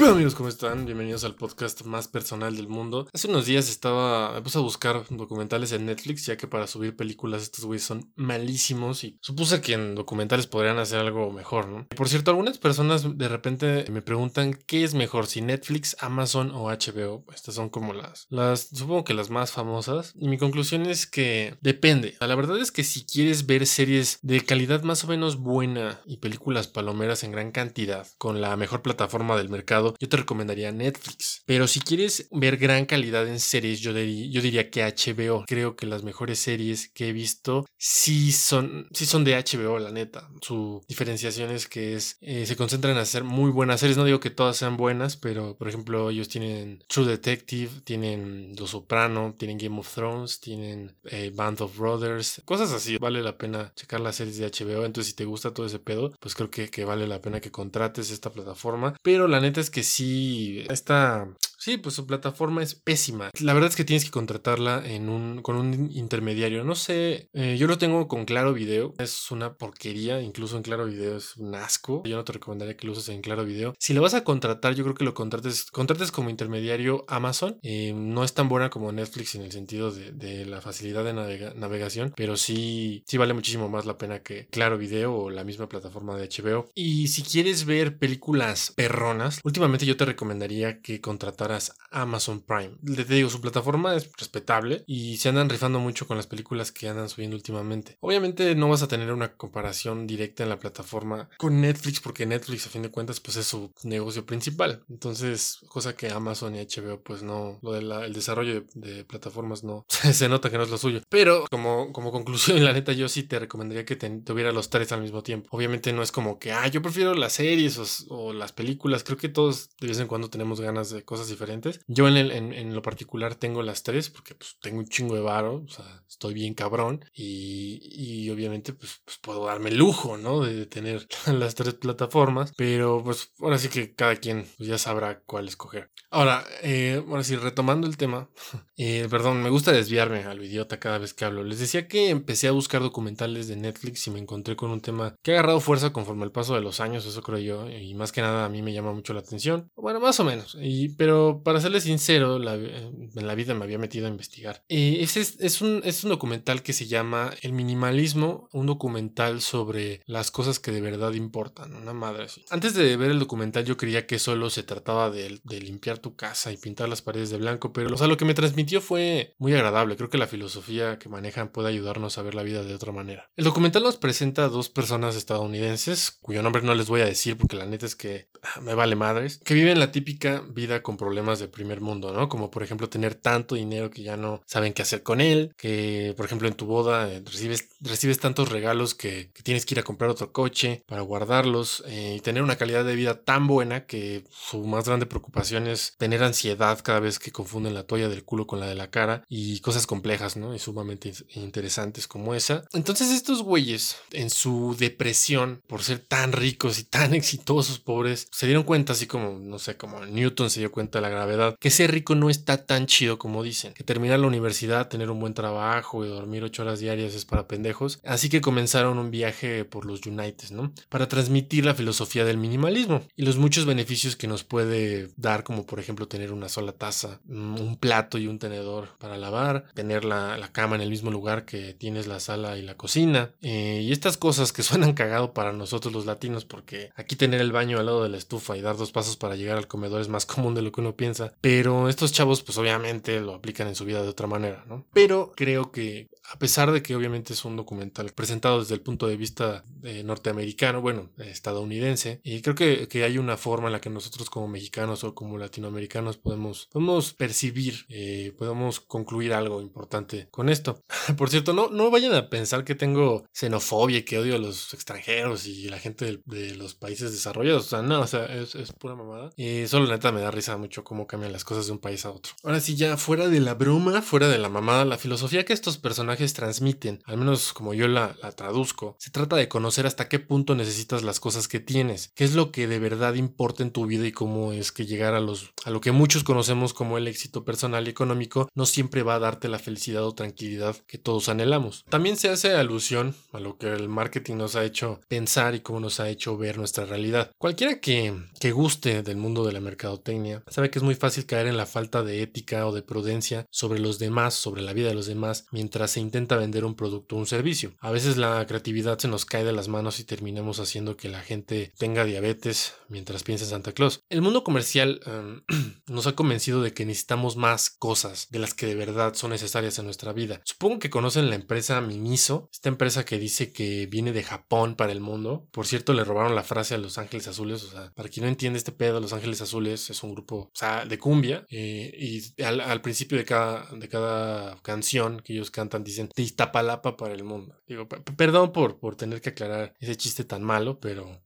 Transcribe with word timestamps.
Hola 0.00 0.12
amigos, 0.12 0.34
¿cómo 0.34 0.48
están? 0.48 0.86
Bienvenidos 0.86 1.24
al 1.24 1.34
podcast 1.34 1.82
más 1.84 2.08
personal 2.08 2.56
del 2.56 2.68
mundo. 2.68 3.06
Hace 3.12 3.28
unos 3.28 3.44
días 3.44 3.68
estaba, 3.68 4.32
me 4.32 4.40
puse 4.40 4.56
a 4.56 4.62
buscar 4.62 5.04
documentales 5.10 5.72
en 5.72 5.84
Netflix, 5.84 6.24
ya 6.24 6.38
que 6.38 6.46
para 6.46 6.66
subir 6.66 6.96
películas 6.96 7.42
estos 7.42 7.66
güeyes 7.66 7.84
son 7.84 8.10
malísimos 8.16 9.04
y 9.04 9.18
supuse 9.20 9.60
que 9.60 9.74
en 9.74 9.94
documentales 9.94 10.46
podrían 10.46 10.78
hacer 10.78 11.00
algo 11.00 11.30
mejor, 11.30 11.68
¿no? 11.68 11.86
Por 11.94 12.08
cierto, 12.08 12.30
algunas 12.30 12.56
personas 12.56 13.18
de 13.18 13.28
repente 13.28 13.84
me 13.90 14.00
preguntan 14.00 14.54
qué 14.66 14.84
es 14.84 14.94
mejor, 14.94 15.26
si 15.26 15.42
Netflix, 15.42 15.94
Amazon 16.00 16.50
o 16.52 16.70
HBO. 16.70 17.26
Estas 17.34 17.56
son 17.56 17.68
como 17.68 17.92
las, 17.92 18.26
las, 18.30 18.70
supongo 18.72 19.04
que 19.04 19.12
las 19.12 19.28
más 19.28 19.52
famosas. 19.52 20.14
Y 20.18 20.28
mi 20.28 20.38
conclusión 20.38 20.86
es 20.86 21.06
que 21.06 21.58
depende. 21.60 22.16
La 22.20 22.34
verdad 22.36 22.58
es 22.58 22.72
que 22.72 22.84
si 22.84 23.04
quieres 23.04 23.44
ver 23.44 23.66
series 23.66 24.18
de 24.22 24.40
calidad 24.40 24.82
más 24.82 25.04
o 25.04 25.08
menos 25.08 25.36
buena 25.36 26.00
y 26.06 26.16
películas 26.16 26.68
palomeras 26.68 27.22
en 27.22 27.32
gran 27.32 27.52
cantidad, 27.52 28.06
con 28.16 28.40
la 28.40 28.56
mejor 28.56 28.80
plataforma 28.80 29.36
del 29.36 29.50
mercado, 29.50 29.89
yo 29.98 30.08
te 30.08 30.16
recomendaría 30.16 30.72
Netflix. 30.72 31.42
Pero 31.46 31.66
si 31.66 31.80
quieres 31.80 32.28
ver 32.30 32.56
gran 32.56 32.86
calidad 32.86 33.26
en 33.26 33.40
series, 33.40 33.80
yo, 33.80 33.92
diría 33.92 34.70
que 34.70 34.84
HBO. 34.84 35.44
Creo 35.46 35.76
que 35.76 35.86
las 35.86 36.02
mejores 36.02 36.38
series 36.38 36.88
que 36.88 37.08
he 37.08 37.12
visto 37.12 37.66
sí 37.76 38.32
son, 38.32 38.88
sí 38.92 39.06
son 39.06 39.24
de 39.24 39.36
HBO, 39.36 39.78
la 39.78 39.90
neta. 39.90 40.30
Su 40.42 40.82
diferenciación 40.88 41.50
es 41.50 41.66
que 41.66 41.94
es, 41.94 42.16
eh, 42.20 42.46
se 42.46 42.56
concentran 42.56 42.94
en 42.94 43.02
hacer 43.02 43.24
muy 43.24 43.50
buenas 43.50 43.80
series. 43.80 43.96
No 43.96 44.04
digo 44.04 44.20
que 44.20 44.30
todas 44.30 44.56
sean 44.56 44.76
buenas, 44.76 45.16
pero 45.16 45.56
por 45.56 45.68
ejemplo, 45.68 46.10
ellos 46.10 46.28
tienen 46.28 46.84
True 46.88 47.06
Detective, 47.06 47.80
tienen 47.84 48.54
Los 48.58 48.70
Soprano, 48.70 49.34
tienen 49.38 49.58
Game 49.58 49.78
of 49.78 49.92
Thrones, 49.92 50.40
tienen 50.40 50.96
eh, 51.04 51.30
Band 51.34 51.60
of 51.62 51.76
Brothers, 51.76 52.42
cosas 52.44 52.72
así. 52.72 52.98
Vale 52.98 53.22
la 53.22 53.36
pena 53.36 53.72
checar 53.74 54.00
las 54.00 54.16
series 54.16 54.38
de 54.38 54.46
HBO. 54.46 54.84
Entonces, 54.84 55.10
si 55.10 55.16
te 55.16 55.24
gusta 55.24 55.52
todo 55.52 55.66
ese 55.66 55.78
pedo, 55.78 56.12
pues 56.20 56.34
creo 56.34 56.50
que, 56.50 56.68
que 56.68 56.84
vale 56.84 57.06
la 57.06 57.20
pena 57.20 57.40
que 57.40 57.50
contrates 57.50 58.10
esta 58.10 58.30
plataforma. 58.30 58.94
Pero 59.02 59.28
la 59.28 59.40
neta 59.40 59.60
es 59.60 59.70
que 59.70 59.79
sí, 59.82 60.64
esta 60.68 61.28
Sí, 61.60 61.76
pues 61.76 61.94
su 61.94 62.06
plataforma 62.06 62.62
es 62.62 62.74
pésima. 62.74 63.30
La 63.38 63.52
verdad 63.52 63.68
es 63.68 63.76
que 63.76 63.84
tienes 63.84 64.06
que 64.06 64.10
contratarla 64.10 64.82
en 64.86 65.10
un, 65.10 65.42
con 65.42 65.56
un 65.56 65.90
intermediario. 65.92 66.64
No 66.64 66.74
sé, 66.74 67.28
eh, 67.34 67.58
yo 67.58 67.66
lo 67.66 67.76
tengo 67.76 68.08
con 68.08 68.24
Claro 68.24 68.54
Video. 68.54 68.94
Es 68.96 69.30
una 69.30 69.58
porquería, 69.58 70.22
incluso 70.22 70.56
en 70.56 70.62
Claro 70.62 70.86
Video 70.86 71.18
es 71.18 71.36
un 71.36 71.54
asco. 71.54 72.02
Yo 72.06 72.16
no 72.16 72.24
te 72.24 72.32
recomendaría 72.32 72.78
que 72.78 72.86
lo 72.86 72.94
uses 72.94 73.10
en 73.10 73.20
Claro 73.20 73.44
Video. 73.44 73.74
Si 73.78 73.92
lo 73.92 74.00
vas 74.00 74.14
a 74.14 74.24
contratar, 74.24 74.74
yo 74.74 74.84
creo 74.84 74.94
que 74.94 75.04
lo 75.04 75.12
contrates, 75.12 75.66
contrates 75.70 76.10
como 76.10 76.30
intermediario 76.30 77.04
Amazon. 77.08 77.58
Eh, 77.60 77.92
no 77.94 78.24
es 78.24 78.32
tan 78.32 78.48
buena 78.48 78.70
como 78.70 78.90
Netflix 78.90 79.34
en 79.34 79.42
el 79.42 79.52
sentido 79.52 79.90
de, 79.90 80.46
la 80.46 80.62
facilidad 80.62 81.04
de 81.04 81.12
navegación, 81.12 82.14
pero 82.16 82.38
sí, 82.38 83.04
sí 83.06 83.18
vale 83.18 83.34
muchísimo 83.34 83.68
más 83.68 83.84
la 83.84 83.98
pena 83.98 84.22
que 84.22 84.46
Claro 84.46 84.78
Video 84.78 85.14
o 85.14 85.28
la 85.28 85.44
misma 85.44 85.68
plataforma 85.68 86.16
de 86.16 86.26
HBO. 86.26 86.70
Y 86.74 87.08
si 87.08 87.22
quieres 87.22 87.66
ver 87.66 87.98
películas 87.98 88.72
perronas, 88.74 89.40
últimamente 89.44 89.84
yo 89.84 89.98
te 89.98 90.06
recomendaría 90.06 90.80
que 90.80 91.02
contrataras 91.02 91.49
Amazon 91.90 92.40
Prime. 92.40 92.72
Te 92.84 93.14
digo, 93.14 93.28
su 93.28 93.40
plataforma 93.40 93.96
es 93.96 94.10
respetable 94.16 94.84
y 94.86 95.16
se 95.16 95.28
andan 95.28 95.48
rifando 95.48 95.80
mucho 95.80 96.06
con 96.06 96.16
las 96.16 96.26
películas 96.26 96.72
que 96.72 96.88
andan 96.88 97.08
subiendo 97.08 97.36
últimamente. 97.36 97.96
Obviamente 98.00 98.54
no 98.54 98.68
vas 98.68 98.82
a 98.82 98.88
tener 98.88 99.12
una 99.12 99.32
comparación 99.32 100.06
directa 100.06 100.42
en 100.42 100.48
la 100.48 100.58
plataforma 100.58 101.28
con 101.36 101.60
Netflix 101.60 102.00
porque 102.00 102.26
Netflix 102.26 102.66
a 102.66 102.70
fin 102.70 102.82
de 102.82 102.90
cuentas 102.90 103.20
pues 103.20 103.36
es 103.36 103.46
su 103.46 103.72
negocio 103.82 104.24
principal. 104.24 104.84
Entonces, 104.88 105.58
cosa 105.68 105.96
que 105.96 106.10
Amazon 106.10 106.54
y 106.54 106.60
HBO 106.60 107.02
pues 107.02 107.22
no, 107.22 107.58
lo 107.62 107.72
del 107.72 108.12
desarrollo 108.12 108.64
de, 108.74 109.04
plataformas 109.04 109.64
no, 109.64 109.86
se 109.88 110.28
nota 110.28 110.50
que 110.50 110.58
no 110.58 110.64
es 110.64 110.70
lo 110.70 110.78
suyo. 110.78 111.00
Pero 111.08 111.46
como, 111.50 111.92
como 111.92 112.12
conclusión, 112.12 112.62
la 112.64 112.72
neta 112.72 112.92
yo 112.92 113.08
sí 113.08 113.24
te 113.24 113.38
recomendaría 113.38 113.84
que 113.84 113.96
tuviera 113.96 114.52
los 114.52 114.70
tres 114.70 114.92
al 114.92 115.02
mismo 115.02 115.22
tiempo. 115.22 115.48
Obviamente 115.50 115.92
no 115.92 116.02
es 116.02 116.12
como 116.12 116.38
que, 116.38 116.52
ah, 116.52 116.68
yo 116.68 116.82
prefiero 116.82 117.14
las 117.14 117.32
series 117.32 117.78
o, 117.78 118.14
o 118.14 118.32
las 118.32 118.52
películas. 118.52 119.02
Creo 119.02 119.18
que 119.18 119.28
todos 119.28 119.70
de 119.80 119.88
vez 119.88 119.98
en 119.98 120.06
cuando 120.06 120.30
tenemos 120.30 120.60
ganas 120.60 120.90
de 120.90 121.02
cosas 121.04 121.28
diferentes 121.28 121.39
diferentes. 121.40 121.80
Yo 121.86 122.06
en, 122.08 122.16
el, 122.16 122.30
en, 122.32 122.74
lo 122.74 122.82
particular 122.82 123.34
tengo 123.34 123.62
las 123.62 123.82
tres 123.82 124.10
porque 124.10 124.34
pues 124.34 124.58
tengo 124.60 124.78
un 124.78 124.86
chingo 124.86 125.14
de 125.14 125.22
varo, 125.22 125.64
o 125.64 125.68
sea, 125.68 126.02
estoy 126.08 126.34
bien 126.34 126.54
cabrón 126.54 127.04
y, 127.14 128.28
obviamente 128.30 128.72
pues, 128.72 129.00
pues, 129.04 129.18
puedo 129.18 129.46
darme 129.46 129.70
el 129.70 129.78
lujo, 129.78 130.16
¿no? 130.16 130.40
De 130.40 130.66
tener 130.66 131.06
las 131.26 131.54
tres 131.54 131.74
plataformas, 131.74 132.52
pero 132.56 133.02
pues 133.02 133.32
ahora 133.40 133.58
sí 133.58 133.68
que 133.68 133.94
cada 133.94 134.16
quien 134.16 134.46
pues, 134.56 134.68
ya 134.68 134.78
sabrá 134.78 135.22
cuál 135.24 135.48
escoger. 135.48 135.90
Ahora, 136.10 136.44
eh, 136.62 137.02
ahora 137.08 137.22
sí, 137.22 137.36
retomando 137.36 137.86
el 137.86 137.96
tema, 137.96 138.28
eh, 138.76 139.06
perdón, 139.08 139.42
me 139.42 139.50
gusta 139.50 139.72
desviarme 139.72 140.24
al 140.24 140.44
idiota 140.44 140.80
cada 140.80 140.98
vez 140.98 141.14
que 141.14 141.24
hablo. 141.24 141.44
Les 141.44 141.60
decía 141.60 141.88
que 141.88 142.10
empecé 142.10 142.48
a 142.48 142.52
buscar 142.52 142.82
documentales 142.82 143.48
de 143.48 143.56
Netflix 143.56 144.06
y 144.06 144.10
me 144.10 144.18
encontré 144.18 144.56
con 144.56 144.70
un 144.70 144.80
tema 144.80 145.14
que 145.22 145.32
ha 145.32 145.34
agarrado 145.34 145.60
fuerza 145.60 145.92
conforme 145.92 146.24
el 146.24 146.32
paso 146.32 146.54
de 146.54 146.60
los 146.60 146.80
años, 146.80 147.06
eso 147.06 147.22
creo 147.22 147.38
yo, 147.38 147.70
y 147.70 147.94
más 147.94 148.12
que 148.12 148.22
nada 148.22 148.44
a 148.44 148.48
mí 148.48 148.60
me 148.62 148.72
llama 148.72 148.92
mucho 148.92 149.14
la 149.14 149.20
atención. 149.20 149.70
Bueno, 149.76 150.00
más 150.00 150.18
o 150.20 150.24
menos, 150.24 150.56
y, 150.60 150.90
pero 150.96 151.29
para 151.42 151.60
serle 151.60 151.80
sincero, 151.80 152.36
en 152.36 153.26
la 153.26 153.34
vida 153.34 153.54
me 153.54 153.64
había 153.64 153.78
metido 153.78 154.06
a 154.06 154.10
investigar. 154.10 154.64
Eh, 154.68 154.98
es, 155.00 155.60
un, 155.60 155.80
es 155.84 156.04
un 156.04 156.10
documental 156.10 156.62
que 156.62 156.72
se 156.72 156.86
llama 156.86 157.32
El 157.42 157.52
minimalismo, 157.52 158.48
un 158.52 158.66
documental 158.66 159.40
sobre 159.40 160.02
las 160.06 160.30
cosas 160.30 160.58
que 160.58 160.72
de 160.72 160.80
verdad 160.80 161.12
importan, 161.14 161.74
una 161.74 161.92
madre. 161.92 162.26
Antes 162.50 162.74
de 162.74 162.96
ver 162.96 163.10
el 163.10 163.18
documental 163.18 163.64
yo 163.64 163.76
creía 163.76 164.06
que 164.06 164.18
solo 164.18 164.50
se 164.50 164.62
trataba 164.62 165.10
de, 165.10 165.40
limpiar 165.60 165.98
tu 165.98 166.16
casa 166.16 166.52
y 166.52 166.56
pintar 166.56 166.88
las 166.88 167.02
paredes 167.02 167.30
de 167.30 167.38
blanco, 167.38 167.72
pero 167.72 167.94
o 167.94 167.96
sea, 167.96 168.06
lo 168.06 168.16
que 168.16 168.24
me 168.24 168.34
transmitió 168.34 168.80
fue 168.80 169.34
muy 169.38 169.54
agradable. 169.54 169.96
Creo 169.96 170.10
que 170.10 170.18
la 170.18 170.26
filosofía 170.26 170.98
que 170.98 171.08
manejan 171.08 171.50
puede 171.50 171.68
ayudarnos 171.68 172.18
a 172.18 172.22
ver 172.22 172.34
la 172.34 172.42
vida 172.42 172.62
de 172.62 172.74
otra 172.74 172.92
manera. 172.92 173.30
El 173.36 173.44
documental 173.44 173.82
nos 173.82 173.96
presenta 173.96 174.44
a 174.44 174.48
dos 174.48 174.68
personas 174.68 175.16
estadounidenses, 175.16 176.10
cuyo 176.20 176.42
nombre 176.42 176.62
no 176.62 176.74
les 176.74 176.88
voy 176.88 177.00
a 177.00 177.06
decir 177.06 177.36
porque 177.36 177.56
la 177.56 177.66
neta 177.66 177.86
es 177.86 177.96
que 177.96 178.28
ah, 178.42 178.60
me 178.60 178.74
vale 178.74 178.96
madres, 178.96 179.40
que 179.44 179.54
viven 179.54 179.78
la 179.78 179.92
típica 179.92 180.42
vida 180.50 180.82
con 180.82 180.96
problemas 180.96 181.19
de 181.20 181.48
primer 181.48 181.80
mundo, 181.80 182.12
¿no? 182.12 182.28
Como 182.28 182.50
por 182.50 182.62
ejemplo 182.62 182.88
tener 182.88 183.14
tanto 183.14 183.54
dinero 183.54 183.90
que 183.90 184.02
ya 184.02 184.16
no 184.16 184.42
saben 184.46 184.72
qué 184.72 184.82
hacer 184.82 185.02
con 185.02 185.20
él, 185.20 185.54
que 185.56 186.14
por 186.16 186.26
ejemplo 186.26 186.48
en 186.48 186.54
tu 186.54 186.66
boda 186.66 187.08
eh, 187.08 187.22
recibes, 187.24 187.68
recibes 187.80 188.18
tantos 188.18 188.48
regalos 188.48 188.94
que, 188.94 189.30
tienes 189.42 189.64
que 189.64 189.74
ir 189.74 189.80
a 189.80 189.82
comprar 189.82 190.10
otro 190.10 190.32
coche 190.32 190.82
para 190.86 191.02
guardarlos 191.02 191.82
eh, 191.86 192.14
y 192.16 192.20
tener 192.20 192.42
una 192.42 192.56
calidad 192.56 192.84
de 192.84 192.94
vida 192.94 193.22
tan 193.22 193.46
buena 193.46 193.86
que 193.86 194.24
su 194.30 194.64
más 194.64 194.86
grande 194.86 195.06
preocupación 195.06 195.66
es 195.66 195.94
tener 195.98 196.22
ansiedad 196.22 196.80
cada 196.82 197.00
vez 197.00 197.18
que 197.18 197.32
confunden 197.32 197.74
la 197.74 197.84
toalla 197.84 198.08
del 198.08 198.24
culo 198.24 198.46
con 198.46 198.60
la 198.60 198.66
de 198.66 198.74
la 198.74 198.90
cara 198.90 199.24
y 199.28 199.60
cosas 199.60 199.86
complejas, 199.86 200.36
¿no? 200.36 200.54
Y 200.54 200.58
sumamente 200.58 201.12
interesantes 201.34 202.06
como 202.06 202.34
esa. 202.34 202.64
Entonces 202.72 203.10
estos 203.10 203.42
güeyes 203.42 203.96
en 204.12 204.30
su 204.30 204.76
depresión 204.78 205.62
por 205.66 205.82
ser 205.82 205.98
tan 205.98 206.32
ricos 206.32 206.78
y 206.78 206.84
tan 206.84 207.14
exitosos, 207.20 207.78
pobres, 207.78 208.28
se 208.30 208.46
dieron 208.46 208.64
cuenta 208.64 208.92
así 208.92 209.06
como, 209.06 209.38
no 209.38 209.58
sé, 209.58 209.76
como 209.76 210.04
Newton 210.06 210.50
se 210.50 210.60
dio 210.60 210.72
cuenta 210.72 210.98
de 210.98 211.02
la 211.02 211.09
gravedad, 211.10 211.56
que 211.58 211.70
ser 211.70 211.90
rico 211.90 212.14
no 212.14 212.30
está 212.30 212.64
tan 212.64 212.86
chido 212.86 213.18
como 213.18 213.42
dicen, 213.42 213.72
que 213.74 213.84
terminar 213.84 214.18
la 214.18 214.26
universidad, 214.26 214.88
tener 214.88 215.10
un 215.10 215.20
buen 215.20 215.34
trabajo 215.34 216.04
y 216.04 216.08
dormir 216.08 216.44
ocho 216.44 216.62
horas 216.62 216.80
diarias 216.80 217.14
es 217.14 217.24
para 217.24 217.46
pendejos, 217.46 218.00
así 218.04 218.28
que 218.28 218.40
comenzaron 218.40 218.98
un 218.98 219.10
viaje 219.10 219.64
por 219.64 219.84
los 219.84 220.06
United, 220.06 220.50
¿no? 220.50 220.72
Para 220.88 221.08
transmitir 221.08 221.64
la 221.64 221.74
filosofía 221.74 222.24
del 222.24 222.36
minimalismo 222.36 223.02
y 223.16 223.24
los 223.24 223.36
muchos 223.36 223.66
beneficios 223.66 224.16
que 224.16 224.26
nos 224.26 224.44
puede 224.44 225.10
dar, 225.16 225.44
como 225.44 225.66
por 225.66 225.80
ejemplo 225.80 226.08
tener 226.08 226.32
una 226.32 226.48
sola 226.48 226.72
taza, 226.72 227.20
mm, 227.24 227.60
un 227.60 227.76
plato 227.76 228.18
y 228.18 228.26
un 228.26 228.38
tenedor 228.38 228.88
para 228.98 229.16
lavar, 229.16 229.66
tener 229.74 230.04
la, 230.04 230.38
cama 230.52 230.74
en 230.74 230.82
el 230.82 230.90
mismo 230.90 231.12
lugar 231.12 231.44
que 231.44 231.74
tienes 231.74 232.08
la 232.08 232.18
sala 232.18 232.58
y 232.58 232.62
la 232.62 232.76
cocina, 232.76 233.30
eh, 233.40 233.82
y 233.84 233.92
estas 233.92 234.16
cosas 234.16 234.52
que 234.52 234.62
suenan 234.80 234.94
cagado 234.94 235.32
para 235.32 235.52
nosotros 235.52 235.92
los 235.92 236.06
latinos, 236.06 236.44
porque 236.44 236.90
aquí 236.96 237.14
tener 237.14 237.40
el 237.40 237.52
baño 237.52 237.78
al 237.78 237.86
lado 237.86 238.02
de 238.02 238.08
la 238.08 238.16
estufa 238.16 238.56
y 238.56 238.60
dar 238.60 238.76
dos 238.76 238.90
pasos 238.90 239.16
para 239.16 239.36
llegar 239.36 239.56
al 239.56 239.68
comedor 239.68 240.00
es 240.00 240.08
más 240.08 240.26
común 240.26 240.54
de 240.54 240.62
lo 240.62 240.72
que 240.72 240.80
uno 240.80 240.96
piensa, 241.00 241.32
pero 241.40 241.88
estos 241.88 242.12
chavos 242.12 242.42
pues 242.42 242.58
obviamente 242.58 243.18
lo 243.20 243.34
aplican 243.34 243.66
en 243.66 243.74
su 243.74 243.86
vida 243.86 244.02
de 244.02 244.08
otra 244.10 244.26
manera, 244.26 244.66
¿no? 244.68 244.84
Pero 244.92 245.32
creo 245.34 245.72
que 245.72 246.10
a 246.32 246.38
pesar 246.38 246.70
de 246.70 246.82
que 246.82 246.94
obviamente 246.94 247.32
es 247.32 247.44
un 247.44 247.56
documental 247.56 248.10
presentado 248.12 248.60
desde 248.60 248.74
el 248.74 248.80
punto 248.80 249.08
de 249.08 249.16
vista 249.16 249.64
eh, 249.82 250.02
norteamericano, 250.04 250.80
bueno, 250.80 251.10
estadounidense, 251.18 252.20
y 252.22 252.40
creo 252.40 252.54
que, 252.54 252.86
que, 252.86 253.02
hay 253.02 253.18
una 253.18 253.36
forma 253.36 253.66
en 253.66 253.72
la 253.72 253.80
que 253.80 253.90
nosotros 253.90 254.30
como 254.30 254.46
mexicanos 254.46 255.02
o 255.02 255.14
como 255.14 255.38
latinoamericanos 255.38 256.18
podemos, 256.18 256.68
podemos 256.70 257.14
percibir, 257.14 257.86
eh, 257.88 258.32
podemos 258.38 258.78
concluir 258.78 259.32
algo 259.32 259.60
importante 259.60 260.28
con 260.30 260.48
esto. 260.48 260.84
Por 261.16 261.30
cierto, 261.30 261.52
no, 261.52 261.68
no 261.68 261.90
vayan 261.90 262.14
a 262.14 262.30
pensar 262.30 262.64
que 262.64 262.76
tengo 262.76 263.24
xenofobia 263.32 263.98
y 263.98 264.02
que 264.02 264.18
odio 264.18 264.36
a 264.36 264.38
los 264.38 264.72
extranjeros 264.72 265.46
y 265.46 265.68
la 265.68 265.78
gente 265.78 266.20
de, 266.24 266.54
los 266.54 266.74
países 266.74 267.12
desarrollados, 267.12 267.66
o 267.66 267.68
sea, 267.68 267.82
no, 267.82 268.00
o 268.00 268.06
sea, 268.06 268.26
es, 268.26 268.54
es 268.54 268.72
pura 268.72 268.94
mamada. 268.94 269.30
Y 269.36 269.66
solo 269.66 269.90
neta 269.90 270.12
me 270.12 270.20
da 270.20 270.30
risa 270.30 270.56
mucho 270.56 270.84
cómo 270.84 271.06
cambian 271.06 271.32
las 271.32 271.44
cosas 271.44 271.66
de 271.66 271.72
un 271.72 271.78
país 271.78 272.04
a 272.04 272.10
otro. 272.10 272.34
Ahora 272.44 272.60
sí, 272.60 272.76
ya 272.76 272.96
fuera 272.96 273.28
de 273.28 273.40
la 273.40 273.54
broma, 273.54 274.02
fuera 274.02 274.28
de 274.28 274.38
la 274.38 274.48
mamada, 274.48 274.84
la 274.84 274.98
filosofía 274.98 275.44
que 275.44 275.52
estos 275.52 275.78
personajes 275.78 276.19
transmiten, 276.26 277.02
al 277.06 277.16
menos 277.16 277.52
como 277.52 277.74
yo 277.74 277.88
la, 277.88 278.16
la 278.22 278.32
traduzco, 278.32 278.96
se 278.98 279.10
trata 279.10 279.36
de 279.36 279.48
conocer 279.48 279.86
hasta 279.86 280.08
qué 280.08 280.18
punto 280.18 280.54
necesitas 280.54 281.02
las 281.02 281.20
cosas 281.20 281.48
que 281.48 281.60
tienes, 281.60 282.12
qué 282.14 282.24
es 282.24 282.34
lo 282.34 282.52
que 282.52 282.66
de 282.66 282.78
verdad 282.78 283.14
importa 283.14 283.62
en 283.62 283.70
tu 283.70 283.86
vida 283.86 284.06
y 284.06 284.12
cómo 284.12 284.52
es 284.52 284.72
que 284.72 284.86
llegar 284.86 285.14
a 285.14 285.20
los 285.20 285.50
a 285.64 285.70
lo 285.70 285.80
que 285.80 285.92
muchos 285.92 286.24
conocemos 286.24 286.72
como 286.72 286.98
el 286.98 287.08
éxito 287.08 287.44
personal 287.44 287.86
y 287.86 287.90
económico 287.90 288.48
no 288.54 288.66
siempre 288.66 289.02
va 289.02 289.14
a 289.14 289.18
darte 289.18 289.48
la 289.48 289.58
felicidad 289.58 290.04
o 290.04 290.14
tranquilidad 290.14 290.76
que 290.86 290.98
todos 290.98 291.28
anhelamos. 291.28 291.84
También 291.88 292.16
se 292.16 292.28
hace 292.28 292.54
alusión 292.54 293.14
a 293.32 293.40
lo 293.40 293.58
que 293.58 293.72
el 293.72 293.88
marketing 293.88 294.36
nos 294.36 294.56
ha 294.56 294.64
hecho 294.64 295.00
pensar 295.08 295.54
y 295.54 295.60
cómo 295.60 295.80
nos 295.80 296.00
ha 296.00 296.08
hecho 296.08 296.36
ver 296.36 296.58
nuestra 296.58 296.86
realidad. 296.86 297.30
Cualquiera 297.38 297.80
que, 297.80 298.14
que 298.38 298.52
guste 298.52 299.02
del 299.02 299.16
mundo 299.16 299.44
de 299.44 299.52
la 299.52 299.60
mercadotecnia 299.60 300.42
sabe 300.48 300.70
que 300.70 300.78
es 300.78 300.82
muy 300.82 300.94
fácil 300.94 301.26
caer 301.26 301.46
en 301.46 301.56
la 301.56 301.66
falta 301.66 302.02
de 302.02 302.22
ética 302.22 302.66
o 302.66 302.72
de 302.72 302.82
prudencia 302.82 303.46
sobre 303.50 303.78
los 303.78 303.98
demás, 303.98 304.34
sobre 304.34 304.62
la 304.62 304.72
vida 304.72 304.88
de 304.88 304.94
los 304.94 305.06
demás, 305.06 305.46
mientras 305.50 305.92
se 305.92 306.00
intenta 306.10 306.36
vender 306.36 306.64
un 306.64 306.74
producto 306.74 307.14
o 307.14 307.18
un 307.20 307.26
servicio. 307.26 307.72
A 307.78 307.92
veces 307.92 308.16
la 308.16 308.44
creatividad 308.46 308.98
se 308.98 309.06
nos 309.06 309.24
cae 309.24 309.44
de 309.44 309.52
las 309.52 309.68
manos 309.68 310.00
y 310.00 310.04
terminamos 310.04 310.58
haciendo 310.58 310.96
que 310.96 311.08
la 311.08 311.20
gente 311.20 311.72
tenga 311.78 312.04
diabetes 312.04 312.74
mientras 312.88 313.22
piensa 313.22 313.44
en 313.44 313.50
Santa 313.50 313.72
Claus. 313.72 314.00
El 314.08 314.22
mundo 314.22 314.42
comercial 314.42 315.00
em, 315.06 315.42
nos 315.86 316.08
ha 316.08 316.16
convencido 316.16 316.62
de 316.62 316.72
que 316.72 316.84
necesitamos 316.84 317.36
más 317.36 317.70
cosas 317.70 318.26
de 318.30 318.40
las 318.40 318.54
que 318.54 318.66
de 318.66 318.74
verdad 318.74 319.14
son 319.14 319.30
necesarias 319.30 319.78
en 319.78 319.84
nuestra 319.84 320.12
vida. 320.12 320.40
Supongo 320.44 320.80
que 320.80 320.90
conocen 320.90 321.30
la 321.30 321.36
empresa 321.36 321.80
Miniso, 321.80 322.48
esta 322.52 322.68
empresa 322.68 323.04
que 323.04 323.18
dice 323.18 323.52
que 323.52 323.86
viene 323.86 324.12
de 324.12 324.24
Japón 324.24 324.74
para 324.74 324.92
el 324.92 325.00
mundo. 325.00 325.46
Por 325.52 325.66
cierto, 325.66 325.92
le 325.92 326.04
robaron 326.04 326.34
la 326.34 326.42
frase 326.42 326.74
a 326.74 326.78
Los 326.78 326.98
Ángeles 326.98 327.28
Azules. 327.28 327.62
O 327.62 327.70
sea, 327.70 327.92
para 327.94 328.08
quien 328.08 328.24
no 328.24 328.28
entiende 328.28 328.58
este 328.58 328.72
pedo, 328.72 329.00
Los 329.00 329.12
Ángeles 329.12 329.40
Azules 329.40 329.90
es 329.90 330.02
un 330.02 330.12
grupo 330.12 330.50
de 330.88 330.98
cumbia. 330.98 331.46
Eh, 331.50 331.92
y 331.96 332.42
al, 332.42 332.80
principio 332.80 333.18
de 333.18 333.24
cada, 333.24 333.68
de 333.72 333.88
cada 333.88 334.56
canción 334.62 335.20
que 335.20 335.34
ellos 335.34 335.50
cantan 335.50 335.84
dicen 335.90 336.10
de 336.14 336.22
Iztapalapa 336.22 336.96
para 336.96 337.14
el 337.14 337.24
mundo. 337.24 337.56
Digo, 337.66 337.88
perdón 337.88 338.52
por, 338.52 338.78
por 338.78 338.96
tener 338.96 339.20
que 339.20 339.30
aclarar 339.30 339.74
ese 339.80 339.96
chiste 339.96 340.24
tan 340.24 340.42
malo, 340.42 340.80
pero 340.80 341.22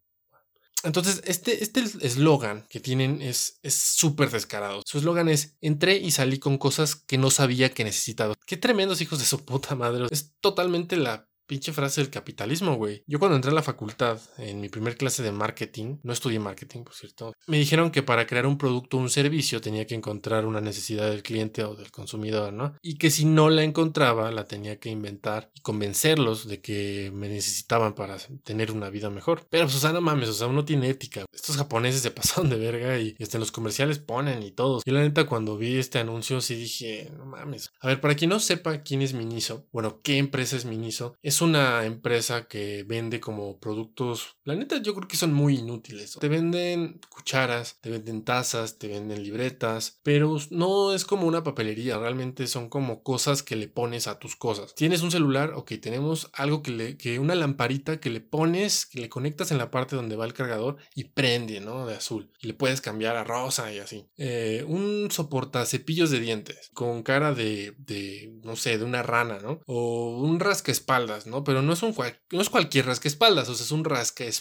entonces, 0.84 1.22
este 1.25 1.64
este 1.64 1.82
eslogan 2.02 2.66
que 2.69 2.78
tienen 2.78 3.22
es 3.22 3.58
súper 3.62 4.31
descarado. 4.31 4.82
Su 4.84 4.99
eslogan 4.99 5.31
es, 5.31 5.56
entré 5.62 5.96
y 5.96 6.11
salí 6.11 6.38
con 6.38 6.58
cosas 6.58 6.94
que 6.94 7.16
no 7.16 7.31
sabía 7.31 7.70
que 7.70 7.84
necesitaba. 7.84 8.34
Qué 8.46 8.58
tremendos 8.58 9.00
hijos 9.00 9.19
de 9.19 9.25
su 9.25 9.44
puta 9.44 9.75
madre. 9.75 10.06
Es 10.11 10.34
totalmente 10.40 10.96
la 10.96 11.26
Pinche 11.46 11.73
frase 11.73 12.00
del 12.00 12.11
capitalismo, 12.11 12.76
güey. 12.76 13.02
Yo 13.06 13.19
cuando 13.19 13.37
entré 13.37 13.50
a 13.50 13.55
la 13.55 13.62
facultad, 13.62 14.19
en 14.38 14.61
mi 14.61 14.69
primer 14.69 14.96
clase 14.96 15.23
de 15.23 15.32
marketing, 15.32 15.99
no 16.02 16.12
estudié 16.12 16.38
marketing, 16.38 16.85
por 16.85 16.94
cierto, 16.94 17.35
me 17.46 17.58
dijeron 17.58 17.91
que 17.91 18.02
para 18.02 18.26
crear 18.26 18.46
un 18.46 18.58
producto 18.58 18.96
o 18.96 19.00
un 19.00 19.11
servicio 19.11 19.61
tenía 19.61 19.87
que 19.87 19.94
encontrar 19.94 20.46
una 20.46 20.61
necesidad 20.61 21.11
del 21.11 21.23
cliente 21.23 21.64
o 21.64 21.75
del 21.75 21.91
consumidor, 21.91 22.52
¿no? 22.52 22.75
Y 22.82 22.96
que 22.96 23.11
si 23.11 23.25
no 23.25 23.50
la 23.50 23.62
encontraba, 23.62 24.31
la 24.31 24.46
tenía 24.46 24.79
que 24.79 24.88
inventar 24.88 25.50
y 25.55 25.61
convencerlos 25.61 26.49
de 26.49 26.61
que 26.61 27.11
me 27.14 27.29
necesitaban 27.29 27.94
para 27.94 28.17
tener 28.43 28.73
una 28.73 28.91
vida 28.91 29.11
mejor. 29.11 29.46
Pero, 29.50 29.64
pues, 29.64 29.76
o 29.76 29.79
sea, 29.81 29.93
no 29.93 30.00
mames, 30.00 30.29
o 30.29 30.35
sea, 30.35 30.46
uno 30.46 30.64
tiene 30.64 30.88
ética. 30.88 31.25
Estos 31.32 31.56
japoneses 31.56 32.00
se 32.00 32.11
pasaron 32.11 32.50
de 32.50 32.56
verga 32.56 32.99
y 32.99 33.14
hasta 33.20 33.37
en 33.37 33.41
los 33.41 33.52
comerciales 33.52 33.99
ponen 33.99 34.43
y 34.43 34.50
todos. 34.50 34.82
Y 34.87 34.91
la 34.91 35.00
neta, 35.00 35.26
cuando 35.26 35.56
vi 35.56 35.76
este 35.76 35.99
anuncio, 35.99 36.41
sí 36.41 36.55
dije, 36.55 37.11
no 37.17 37.26
mames. 37.26 37.70
A 37.81 37.88
ver, 37.88 38.00
para 38.00 38.14
quien 38.14 38.31
no 38.31 38.41
sepa 38.41 38.82
quién 38.82 39.02
es 39.02 39.12
Miniso, 39.12 39.67
bueno, 39.73 40.00
qué 40.02 40.19
empresa 40.19 40.56
es 40.56 40.64
Miniso, 40.64 41.17
es 41.23 41.33
una 41.40 41.84
empresa 41.84 42.46
que 42.48 42.84
vende 42.84 43.20
como 43.20 43.58
productos, 43.58 44.38
la 44.44 44.55
neta 44.55 44.76
yo 44.76 44.94
creo 44.94 45.08
que 45.08 45.17
son 45.17 45.32
muy 45.32 45.58
inútiles. 45.58 46.19
Te 46.20 46.29
venden 46.29 47.00
cucharas, 47.08 47.79
te 47.81 47.91
venden 47.91 48.25
tazas, 48.25 48.79
te 48.79 48.88
venden 48.88 49.23
libretas, 49.23 49.99
pero 50.02 50.37
no 50.50 50.93
es 50.93 51.05
como 51.06 51.26
una 51.26 51.43
papelería, 51.43 51.99
realmente 51.99 52.46
son 52.46 52.69
como 52.69 53.02
cosas 53.02 53.43
que 53.43 53.56
le 53.56 53.69
pones 53.69 54.06
a 54.06 54.19
tus 54.19 54.37
cosas. 54.37 54.75
Tienes 54.75 55.00
un 55.00 55.11
celular, 55.11 55.52
ok, 55.55 55.73
tenemos 55.81 56.31
algo 56.35 56.62
que 56.62 56.73
le, 56.73 56.96
que 56.99 57.19
una 57.19 57.35
lamparita 57.35 58.00
que 58.00 58.11
le 58.11 58.20
pones, 58.20 58.85
que 58.85 59.00
le 59.00 59.08
conectas 59.08 59.50
en 59.50 59.58
la 59.58 59.70
parte 59.70 59.96
donde 59.96 60.17
va 60.17 60.26
el 60.26 60.35
cargador 60.35 60.76
y 60.94 61.05
prende, 61.05 61.61
¿no? 61.61 61.87
De 61.87 61.94
azul. 61.94 62.31
Y 62.38 62.46
le 62.46 62.55
puedes 62.55 62.82
cambiar 62.82 63.17
a 63.17 63.25
rosa 63.25 63.73
y 63.73 63.79
así. 63.79 64.06
Eh, 64.19 64.64
un 64.69 65.08
soporta 65.11 65.64
cepillos 65.64 66.11
de 66.11 66.20
dientes 66.20 66.70
con 66.75 67.02
cara 67.02 67.32
de, 67.32 67.75
de, 67.79 68.38
no 68.43 68.56
sé, 68.56 68.76
de 68.76 68.85
una 68.85 69.02
rana, 69.02 69.38
¿no? 69.38 69.61
O 69.67 70.19
un 70.19 70.38
rascaespaldas 70.38 71.26
¿no? 71.26 71.44
Pero 71.44 71.62
no 71.62 71.73
es, 71.73 71.82
un 71.82 71.94
no 72.31 72.41
es 72.41 72.50
cualquier 72.50 72.87
rascaespaldas, 72.87 73.49
o 73.49 73.55
sea, 73.55 73.64
es 73.64 73.73
un 73.73 73.85
rascaespaldas 73.85 74.33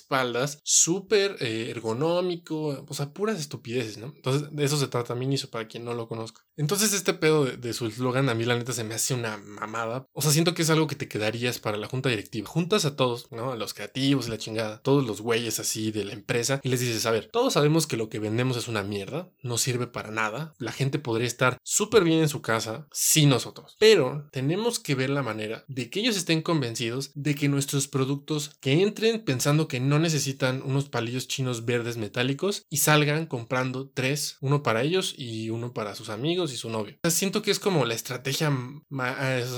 súper 0.63 1.37
eh, 1.39 1.69
ergonómico, 1.69 2.85
o 2.87 2.93
sea, 2.93 3.13
puras 3.13 3.39
estupideces, 3.39 3.97
¿no? 3.97 4.13
Entonces, 4.15 4.49
de 4.51 4.63
eso 4.63 4.77
se 4.77 4.87
trata 4.87 5.15
Miniso, 5.15 5.49
para 5.49 5.67
quien 5.67 5.85
no 5.85 5.93
lo 5.93 6.07
conozca. 6.07 6.41
Entonces, 6.55 6.93
este 6.93 7.13
pedo 7.13 7.45
de, 7.45 7.73
su 7.73 7.87
eslogan, 7.87 8.29
a 8.29 8.35
mí 8.35 8.45
la 8.45 8.55
neta 8.55 8.73
se 8.73 8.83
me 8.83 8.93
hace 8.93 9.13
una 9.13 9.37
mamada. 9.37 10.05
O 10.13 10.21
sea, 10.21 10.31
siento 10.31 10.53
que 10.53 10.61
es 10.61 10.69
algo 10.69 10.87
que 10.87 10.95
te 10.95 11.07
quedarías 11.07 11.59
para 11.59 11.77
la 11.77 11.87
junta 11.87 12.09
directiva. 12.09 12.47
Juntas 12.47 12.85
a 12.85 12.95
todos, 12.95 13.31
¿no? 13.31 13.51
A 13.51 13.55
los 13.55 13.73
creativos 13.73 14.29
la 14.29 14.37
chingada, 14.37 14.81
todos 14.81 15.05
los 15.05 15.21
güeyes 15.21 15.59
así 15.59 15.91
de 15.91 16.05
la 16.05 16.13
empresa, 16.13 16.59
y 16.63 16.69
les 16.69 16.79
dices, 16.79 17.05
a 17.05 17.11
ver, 17.11 17.29
todos 17.31 17.53
sabemos 17.53 17.87
que 17.87 17.97
lo 17.97 18.09
que 18.09 18.19
vendemos 18.19 18.57
es 18.57 18.67
una 18.67 18.83
mierda, 18.83 19.31
no 19.41 19.57
sirve 19.57 19.87
para 19.87 20.11
nada, 20.11 20.53
la 20.59 20.71
gente 20.71 20.99
podría 20.99 21.27
estar 21.27 21.57
súper 21.63 22.03
bien 22.03 22.19
en 22.19 22.29
su 22.29 22.41
casa 22.41 22.87
sin 22.91 23.29
nosotros, 23.29 23.75
pero 23.79 24.27
tenemos 24.31 24.79
que 24.79 24.95
ver 24.95 25.09
la 25.09 25.23
manera 25.23 25.65
de 25.67 25.89
que 25.89 25.99
ellos 25.99 26.17
estén 26.17 26.41
convencidos 26.41 27.11
de 27.15 27.35
que 27.35 27.49
nuestros 27.49 27.87
productos 27.87 28.51
que 28.59 28.81
entren 28.81 29.23
pensando 29.23 29.67
que 29.67 29.79
no 29.87 29.99
necesitan 29.99 30.61
unos 30.63 30.89
palillos 30.89 31.27
chinos 31.27 31.65
verdes 31.65 31.97
metálicos 31.97 32.65
y 32.69 32.77
salgan 32.77 33.25
comprando 33.25 33.89
tres, 33.89 34.37
uno 34.41 34.63
para 34.63 34.81
ellos 34.81 35.13
y 35.17 35.49
uno 35.49 35.73
para 35.73 35.95
sus 35.95 36.09
amigos 36.09 36.53
y 36.53 36.57
su 36.57 36.69
novio. 36.69 36.97
siento 37.09 37.41
que 37.41 37.51
es 37.51 37.59
como 37.59 37.85
la 37.85 37.93
estrategia 37.93 38.51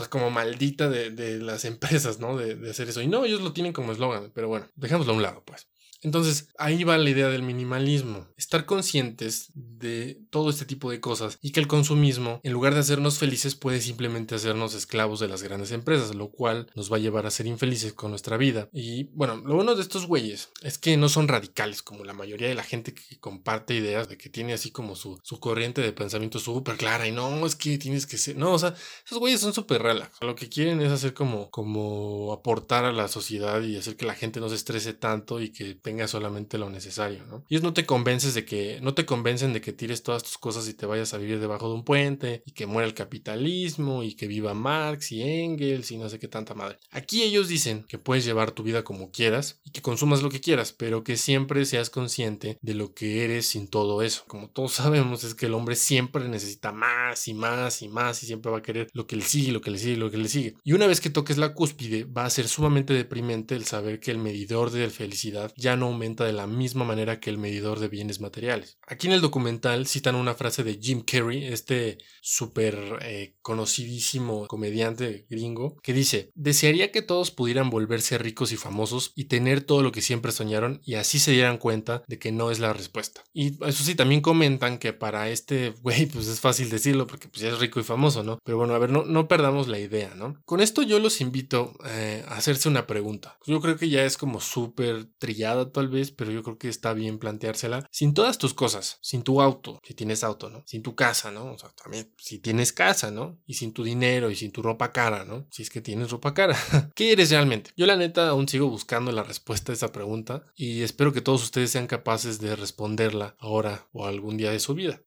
como 0.10 0.32
maldita 0.32 0.90
de, 0.90 1.40
las 1.40 1.66
empresas, 1.66 2.20
¿no? 2.20 2.38
De, 2.38 2.56
de, 2.56 2.72
hacer 2.72 2.90
eso. 2.90 3.02
Y 3.02 3.08
no, 3.08 3.26
ellos 3.26 3.42
lo 3.42 3.54
tienen 3.54 3.74
como 3.74 3.92
eslogan, 3.92 4.32
pero 4.34 4.48
bueno, 4.48 4.68
dejémoslo 4.76 5.14
a 5.14 5.16
un 5.16 5.22
lado, 5.22 5.44
pues. 5.46 5.68
Entonces, 6.06 6.50
ahí 6.60 6.84
va 6.84 7.00
la 7.00 7.10
idea 7.10 7.30
del 7.30 7.42
minimalismo. 7.42 8.28
Estar 8.38 8.68
conscientes 8.68 9.50
de 9.56 10.22
todo 10.30 10.52
este 10.52 10.66
tipo 10.66 10.92
de 10.92 11.00
cosas 11.00 11.40
y 11.42 11.52
que 11.52 11.60
el 11.60 11.68
consumismo, 11.68 12.42
en 12.44 12.54
lugar 12.54 12.76
de 12.76 12.82
hacernos 12.82 13.18
felices, 13.18 13.56
puede 13.56 13.82
simplemente 13.82 14.36
hacernos 14.36 14.76
esclavos 14.76 15.20
de 15.20 15.28
las 15.28 15.42
grandes 15.42 15.72
empresas, 15.72 16.14
lo 16.14 16.30
cual 16.30 16.68
nos 16.76 16.92
va 16.92 16.98
a 16.98 17.00
llevar 17.00 17.26
a 17.26 17.32
ser 17.32 17.48
infelices 17.48 17.94
con 17.94 18.12
nuestra 18.12 18.38
vida. 18.38 18.70
Y 18.72 19.06
bueno, 19.14 19.38
lo 19.38 19.56
bueno 19.56 19.74
de 19.74 19.82
estos 19.82 20.06
güeyes 20.06 20.50
es 20.62 20.78
que 20.78 20.96
no 20.96 21.10
son 21.10 21.28
radicales 21.28 21.82
como 21.82 22.04
la 22.04 22.14
mayoría 22.14 22.50
de 22.50 22.56
la 22.56 22.64
gente 22.64 22.94
que 22.94 23.20
comparte 23.20 23.74
ideas, 23.74 24.08
de 24.08 24.20
que 24.20 24.30
tiene 24.30 24.54
así 24.54 24.70
como 24.70 24.96
su, 24.96 25.20
su 25.24 25.40
corriente 25.40 25.82
de 25.82 25.92
pensamiento 25.92 26.38
súper 26.38 26.78
clara 26.78 27.08
y 27.08 27.12
no, 27.12 27.48
es 27.48 27.56
que 27.56 27.80
tienes 27.80 28.06
que 28.06 28.20
ser... 28.20 28.38
No, 28.38 28.54
o 28.54 28.60
sea, 28.60 28.76
esos 29.08 29.18
güeyes 29.18 29.42
son 29.42 29.56
súper 29.56 29.82
relax. 29.82 30.20
Lo 30.22 30.36
que 30.36 30.50
quieren 30.50 30.82
es 30.82 30.92
hacer 30.92 31.16
como, 31.16 31.50
como 31.50 32.32
aportar 32.32 32.86
a 32.86 32.92
la 32.92 33.08
sociedad 33.08 33.60
y 33.64 33.76
hacer 33.76 33.96
que 33.96 34.06
la 34.06 34.14
gente 34.14 34.40
no 34.40 34.50
se 34.50 34.56
estrese 34.56 34.94
tanto 34.94 35.42
y 35.42 35.50
que 35.50 35.74
tenga 35.74 35.95
solamente 36.08 36.58
lo 36.58 36.70
necesario, 36.70 37.26
¿no? 37.26 37.44
Ellos 37.50 37.64
no 37.64 37.74
te 37.74 37.86
convences 37.86 38.34
de 38.34 38.46
que, 38.46 38.80
no 38.82 38.94
te 38.94 39.06
convencen 39.06 39.54
de 39.54 39.62
que 39.62 39.74
tires 39.74 40.04
todas 40.04 40.24
tus 40.24 40.38
cosas 40.38 40.68
y 40.68 40.74
te 40.74 40.86
vayas 40.86 41.14
a 41.14 41.18
vivir 41.18 41.40
debajo 41.40 41.68
de 41.68 41.76
un 41.76 41.84
puente 41.84 42.44
y 42.46 42.52
que 42.52 42.66
muera 42.66 42.88
el 42.88 42.94
capitalismo 42.94 44.04
y 44.04 44.14
que 44.14 44.28
viva 44.28 44.54
Marx 44.54 45.12
y 45.12 45.22
Engels 45.22 45.92
y 45.92 45.98
no 45.98 46.10
sé 46.10 46.20
qué 46.20 46.28
tanta 46.28 46.54
madre. 46.54 46.78
Aquí 46.92 47.24
ellos 47.24 47.48
dicen 47.48 47.86
que 47.88 47.98
puedes 47.98 48.26
llevar 48.26 48.52
tu 48.52 48.64
vida 48.64 48.84
como 48.84 49.12
quieras 49.12 49.60
y 49.64 49.72
que 49.72 49.82
consumas 49.82 50.22
lo 50.22 50.30
que 50.30 50.42
quieras, 50.42 50.74
pero 50.74 51.04
que 51.04 51.18
siempre 51.18 51.66
seas 51.66 51.90
consciente 51.90 52.58
de 52.62 52.74
lo 52.74 52.94
que 52.94 53.24
eres 53.24 53.46
sin 53.48 53.68
todo 53.68 54.02
eso. 54.02 54.24
Como 54.28 54.50
todos 54.50 54.74
sabemos 54.86 55.24
es 55.24 55.36
que 55.36 55.48
el 55.48 55.54
hombre 55.54 55.76
siempre 55.76 56.28
necesita 56.28 56.72
más 56.72 57.28
y 57.28 57.34
más 57.34 57.82
y 57.82 57.88
más 57.88 58.24
y 58.24 58.26
siempre 58.26 58.52
va 58.52 58.60
a 58.60 58.64
querer 58.64 58.90
lo 58.94 59.08
que 59.08 59.16
le 59.16 59.24
sigue, 59.24 59.52
lo 59.52 59.62
que 59.62 59.72
le 59.72 59.78
sigue, 59.78 59.98
lo 59.98 60.12
que 60.12 60.18
le 60.18 60.30
sigue. 60.30 60.56
Y 60.64 60.74
una 60.74 60.88
vez 60.88 61.02
que 61.02 61.10
toques 61.10 61.38
la 61.38 61.54
cúspide 61.54 62.06
va 62.06 62.26
a 62.26 62.30
ser 62.30 62.48
sumamente 62.48 62.94
deprimente 62.94 63.56
el 63.56 63.66
saber 63.66 64.00
que 64.00 64.12
el 64.12 64.18
medidor 64.18 64.72
de 64.72 64.90
felicidad 64.90 65.52
ya 65.56 65.76
no 65.76 65.85
aumenta 65.86 66.26
de 66.26 66.34
la 66.34 66.48
misma 66.48 66.86
manera 66.86 67.20
que 67.20 67.30
el 67.30 67.38
medidor 67.38 67.80
de 67.80 67.88
bienes 67.88 68.20
materiales. 68.20 68.78
Aquí 68.88 69.08
en 69.08 69.14
el 69.14 69.22
documental 69.22 69.88
citan 69.88 70.16
una 70.16 70.36
frase 70.36 70.64
de 70.64 70.80
Jim 70.82 71.02
Carrey, 71.02 71.46
este 71.46 71.98
súper 72.22 73.00
eh, 73.02 73.36
conocidísimo 73.42 74.48
comediante 74.48 75.26
gringo, 75.30 75.78
que 75.82 75.94
dice, 75.94 76.32
desearía 76.36 76.92
que 76.92 77.02
todos 77.02 77.32
pudieran 77.32 77.70
volverse 77.70 78.18
ricos 78.18 78.52
y 78.52 78.58
famosos 78.58 79.12
y 79.16 79.26
tener 79.26 79.62
todo 79.62 79.82
lo 79.82 79.92
que 79.92 80.02
siempre 80.02 80.32
soñaron 80.32 80.82
y 80.84 80.96
así 80.96 81.20
se 81.20 81.32
dieran 81.32 81.58
cuenta 81.58 82.04
de 82.08 82.20
que 82.20 82.32
no 82.32 82.52
es 82.52 82.60
la 82.60 82.74
respuesta. 82.74 83.24
Y 83.34 83.64
eso 83.66 83.84
sí, 83.84 83.96
también 83.96 84.22
comentan 84.22 84.78
que 84.78 84.94
para 84.94 85.30
este 85.30 85.70
güey, 85.82 86.06
pues 86.06 86.28
es 86.28 86.40
fácil 86.40 86.70
decirlo 86.70 87.08
porque 87.08 87.28
pues 87.28 87.42
ya 87.42 87.50
es 87.50 87.60
rico 87.60 87.80
y 87.80 87.84
famoso, 87.84 88.24
¿no? 88.24 88.40
Pero 88.44 88.58
bueno, 88.58 88.74
a 88.74 88.80
ver, 88.80 88.90
no, 88.90 89.04
no 89.04 89.28
perdamos 89.28 89.68
la 89.68 89.80
idea, 89.80 90.14
¿no? 90.16 90.42
Con 90.46 90.62
esto 90.62 90.82
yo 90.82 91.00
los 91.00 91.22
invito 91.22 91.74
eh, 91.86 92.24
a 92.28 92.36
hacerse 92.36 92.70
una 92.70 92.88
pregunta. 92.88 93.38
Yo 93.46 93.62
creo 93.62 93.78
que 93.78 93.90
ya 93.90 94.04
es 94.04 94.18
como 94.18 94.42
súper 94.42 95.08
trillada 95.18 95.65
tal 95.72 95.90
vez, 95.90 96.12
pero 96.12 96.32
yo 96.32 96.44
creo 96.44 96.58
que 96.58 96.70
está 96.70 96.94
bien 96.94 97.20
planteársela. 97.20 97.88
Sin 97.92 98.14
todas 98.14 98.38
tus 98.38 98.54
cosas, 98.54 98.98
sin 99.02 99.24
tu 99.24 99.42
auto, 99.42 99.80
si 99.84 99.94
tienes 99.94 100.24
auto, 100.24 100.50
¿no? 100.50 100.64
Sin 100.66 100.84
tu 100.84 100.96
casa, 100.96 101.32
¿no? 101.32 101.54
O 101.54 101.58
sea, 101.58 101.70
también 101.70 102.12
si 102.18 102.40
tienes 102.40 102.74
casa, 102.74 103.12
¿no? 103.12 103.40
Y 103.46 103.56
sin 103.56 103.74
tu 103.74 103.84
dinero 103.84 104.30
y 104.30 104.36
sin 104.36 104.52
tu 104.52 104.62
ropa 104.62 104.92
cara, 104.92 105.26
¿no? 105.26 105.48
Si 105.52 105.62
es 105.62 105.70
que 105.70 105.82
tienes 105.82 106.12
ropa 106.12 106.34
cara. 106.34 106.58
¿Qué 106.96 107.12
eres 107.12 107.32
realmente? 107.32 107.72
Yo 107.76 107.86
la 107.86 107.96
neta 107.96 108.30
aún 108.30 108.48
sigo 108.48 108.70
buscando 108.70 109.12
la 109.12 109.24
respuesta 109.24 109.72
a 109.72 109.76
esa 109.76 109.92
pregunta 109.92 110.46
y 110.56 110.82
espero 110.82 111.14
que 111.14 111.22
todos 111.22 111.44
ustedes 111.44 111.72
sean 111.72 111.88
capaces 111.88 112.40
de 112.40 112.56
responderla 112.56 113.36
ahora 113.40 113.88
o 113.92 114.06
algún 114.06 114.38
día 114.38 114.52
de 114.52 114.60
su 114.60 114.74
vida. 114.74 115.02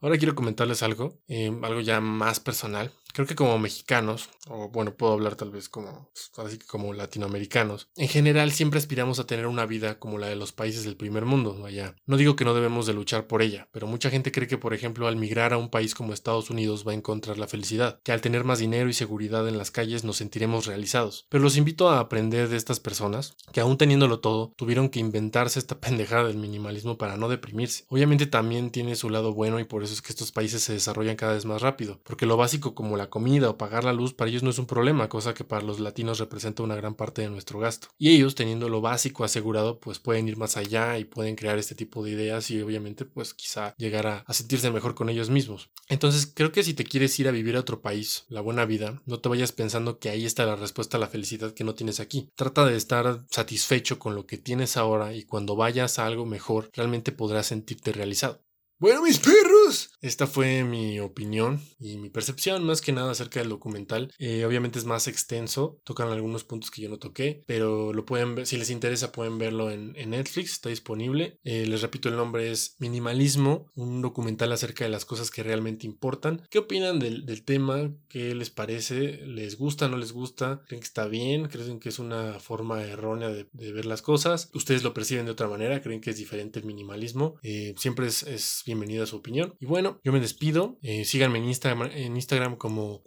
Ahora 0.00 0.18
quiero 0.18 0.34
comentarles 0.34 0.82
algo, 0.82 1.18
eh, 1.28 1.50
algo 1.62 1.80
ya 1.80 2.00
más 2.00 2.40
personal 2.40 2.92
Creo 3.14 3.28
que 3.28 3.36
como 3.36 3.60
mexicanos, 3.60 4.28
o 4.48 4.70
bueno, 4.70 4.96
puedo 4.96 5.12
hablar 5.12 5.36
tal 5.36 5.52
vez 5.52 5.68
como, 5.68 6.10
pues, 6.12 6.32
así 6.44 6.58
como 6.58 6.92
latinoamericanos, 6.92 7.86
en 7.94 8.08
general 8.08 8.50
siempre 8.50 8.78
aspiramos 8.78 9.20
a 9.20 9.26
tener 9.28 9.46
una 9.46 9.66
vida 9.66 10.00
como 10.00 10.18
la 10.18 10.26
de 10.26 10.34
los 10.34 10.50
países 10.50 10.82
del 10.82 10.96
primer 10.96 11.24
mundo, 11.24 11.56
vaya. 11.62 11.94
No 12.06 12.16
digo 12.16 12.34
que 12.34 12.44
no 12.44 12.54
debemos 12.54 12.86
de 12.86 12.92
luchar 12.92 13.28
por 13.28 13.40
ella, 13.40 13.68
pero 13.70 13.86
mucha 13.86 14.10
gente 14.10 14.32
cree 14.32 14.48
que, 14.48 14.58
por 14.58 14.74
ejemplo, 14.74 15.06
al 15.06 15.14
migrar 15.14 15.52
a 15.52 15.58
un 15.58 15.70
país 15.70 15.94
como 15.94 16.12
Estados 16.12 16.50
Unidos 16.50 16.84
va 16.84 16.90
a 16.90 16.96
encontrar 16.96 17.38
la 17.38 17.46
felicidad, 17.46 18.00
que 18.02 18.10
al 18.10 18.20
tener 18.20 18.42
más 18.42 18.58
dinero 18.58 18.88
y 18.88 18.94
seguridad 18.94 19.46
en 19.46 19.58
las 19.58 19.70
calles 19.70 20.02
nos 20.02 20.16
sentiremos 20.16 20.66
realizados. 20.66 21.26
Pero 21.28 21.44
los 21.44 21.56
invito 21.56 21.90
a 21.90 22.00
aprender 22.00 22.48
de 22.48 22.56
estas 22.56 22.80
personas, 22.80 23.36
que 23.52 23.60
aún 23.60 23.78
teniéndolo 23.78 24.18
todo, 24.18 24.52
tuvieron 24.56 24.88
que 24.88 24.98
inventarse 24.98 25.60
esta 25.60 25.78
pendejada 25.80 26.24
del 26.24 26.38
minimalismo 26.38 26.98
para 26.98 27.16
no 27.16 27.28
deprimirse. 27.28 27.84
Obviamente 27.90 28.26
también 28.26 28.70
tiene 28.70 28.96
su 28.96 29.08
lado 29.08 29.32
bueno 29.34 29.60
y 29.60 29.64
por 29.64 29.84
eso 29.84 29.94
es 29.94 30.02
que 30.02 30.10
estos 30.10 30.32
países 30.32 30.64
se 30.64 30.72
desarrollan 30.72 31.14
cada 31.14 31.34
vez 31.34 31.44
más 31.44 31.62
rápido, 31.62 32.00
porque 32.02 32.26
lo 32.26 32.36
básico 32.36 32.74
como 32.74 32.96
la 32.96 33.03
comida 33.10 33.50
o 33.50 33.58
pagar 33.58 33.84
la 33.84 33.92
luz 33.92 34.14
para 34.14 34.30
ellos 34.30 34.42
no 34.42 34.50
es 34.50 34.58
un 34.58 34.66
problema, 34.66 35.08
cosa 35.08 35.34
que 35.34 35.44
para 35.44 35.62
los 35.62 35.80
latinos 35.80 36.18
representa 36.18 36.62
una 36.62 36.76
gran 36.76 36.94
parte 36.94 37.22
de 37.22 37.30
nuestro 37.30 37.58
gasto. 37.58 37.88
Y 37.98 38.10
ellos, 38.10 38.34
teniendo 38.34 38.68
lo 38.68 38.80
básico 38.80 39.24
asegurado, 39.24 39.80
pues 39.80 39.98
pueden 39.98 40.28
ir 40.28 40.36
más 40.36 40.56
allá 40.56 40.98
y 40.98 41.04
pueden 41.04 41.36
crear 41.36 41.58
este 41.58 41.74
tipo 41.74 42.04
de 42.04 42.12
ideas 42.12 42.50
y 42.50 42.60
obviamente 42.60 43.04
pues 43.04 43.34
quizá 43.34 43.74
llegar 43.76 44.06
a, 44.06 44.18
a 44.26 44.32
sentirse 44.34 44.70
mejor 44.70 44.94
con 44.94 45.08
ellos 45.08 45.30
mismos. 45.30 45.70
Entonces 45.88 46.30
creo 46.32 46.52
que 46.52 46.62
si 46.62 46.74
te 46.74 46.84
quieres 46.84 47.18
ir 47.18 47.28
a 47.28 47.32
vivir 47.32 47.56
a 47.56 47.60
otro 47.60 47.82
país, 47.82 48.24
la 48.28 48.40
buena 48.40 48.64
vida, 48.64 49.02
no 49.06 49.20
te 49.20 49.28
vayas 49.28 49.52
pensando 49.52 49.98
que 49.98 50.10
ahí 50.10 50.24
está 50.24 50.46
la 50.46 50.56
respuesta 50.56 50.96
a 50.96 51.00
la 51.00 51.08
felicidad 51.08 51.52
que 51.52 51.64
no 51.64 51.74
tienes 51.74 52.00
aquí. 52.00 52.30
Trata 52.34 52.64
de 52.66 52.76
estar 52.76 53.24
satisfecho 53.30 53.98
con 53.98 54.14
lo 54.14 54.26
que 54.26 54.38
tienes 54.38 54.76
ahora 54.76 55.14
y 55.14 55.24
cuando 55.24 55.56
vayas 55.56 55.98
a 55.98 56.06
algo 56.06 56.26
mejor, 56.26 56.70
realmente 56.72 57.12
podrás 57.12 57.46
sentirte 57.46 57.92
realizado. 57.92 58.43
Bueno, 58.80 59.02
mis 59.02 59.20
perros. 59.20 59.90
Esta 60.00 60.26
fue 60.26 60.64
mi 60.64 61.00
opinión 61.00 61.62
y 61.78 61.96
mi 61.96 62.10
percepción 62.10 62.64
más 62.64 62.82
que 62.82 62.92
nada 62.92 63.12
acerca 63.12 63.40
del 63.40 63.48
documental. 63.48 64.12
Eh, 64.18 64.44
obviamente 64.44 64.78
es 64.78 64.84
más 64.84 65.08
extenso, 65.08 65.80
tocan 65.84 66.08
algunos 66.08 66.44
puntos 66.44 66.70
que 66.70 66.82
yo 66.82 66.90
no 66.90 66.98
toqué, 66.98 67.42
pero 67.46 67.92
lo 67.92 68.04
pueden 68.04 68.34
ver, 68.34 68.46
si 68.46 68.58
les 68.58 68.68
interesa 68.68 69.12
pueden 69.12 69.38
verlo 69.38 69.70
en, 69.70 69.94
Netflix, 70.10 70.52
está 70.52 70.68
disponible. 70.68 71.38
Eh, 71.44 71.66
les 71.66 71.80
repito, 71.80 72.08
el 72.08 72.16
nombre 72.16 72.50
es 72.50 72.76
Minimalismo, 72.78 73.70
un 73.74 74.02
documental 74.02 74.52
acerca 74.52 74.84
de 74.84 74.90
las 74.90 75.04
cosas 75.06 75.30
que 75.30 75.42
realmente 75.42 75.86
importan. 75.86 76.42
¿Qué 76.50 76.58
opinan 76.58 76.98
del, 76.98 77.44
tema? 77.44 77.94
¿Qué 78.08 78.34
les 78.34 78.50
parece? 78.50 79.24
¿Les 79.24 79.56
gusta? 79.56 79.88
¿No 79.88 79.96
les 79.96 80.12
gusta? 80.12 80.62
¿Creen 80.66 80.80
que 80.80 80.86
está 80.86 81.06
bien? 81.06 81.48
¿Creen 81.48 81.80
que 81.80 81.88
es 81.88 81.98
una 81.98 82.40
forma 82.40 82.82
errónea 82.82 83.28
de, 83.28 83.46
ver 83.52 83.86
las 83.86 84.02
cosas? 84.02 84.50
¿Ustedes 84.52 84.82
lo 84.82 84.92
perciben 84.92 85.24
de 85.24 85.32
otra 85.32 85.48
manera? 85.48 85.80
¿Creen 85.80 86.00
que 86.02 86.10
es 86.10 86.18
diferente 86.18 86.58
el 86.58 86.66
minimalismo? 86.66 87.36
Eh, 87.42 87.74
siempre 87.78 88.08
es 88.08 88.62
bienvenida 88.74 89.04
a 89.04 89.06
su 89.06 89.16
opinión. 89.16 89.56
Y 89.60 89.66
bueno, 89.66 90.00
yo 90.04 90.12
me 90.12 90.20
despido. 90.20 90.78
Eh, 90.82 91.04
síganme 91.04 91.38
en 91.38 91.44
Instagram, 91.44 91.90
en 91.92 92.16
Instagram 92.16 92.56
como 92.56 93.02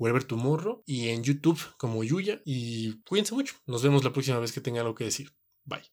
y 0.85 1.09
en 1.09 1.23
YouTube 1.23 1.59
como 1.77 2.03
Yuya. 2.03 2.41
Y 2.45 3.01
cuídense 3.03 3.35
mucho. 3.35 3.55
Nos 3.65 3.83
vemos 3.83 4.03
la 4.03 4.13
próxima 4.13 4.39
vez 4.39 4.51
que 4.51 4.61
tenga 4.61 4.81
algo 4.81 4.95
que 4.95 5.03
decir. 5.03 5.31
Bye. 5.65 5.83